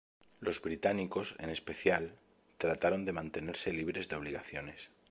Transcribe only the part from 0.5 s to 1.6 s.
británicos, en